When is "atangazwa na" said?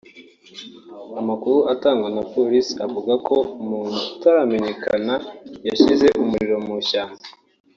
1.73-2.23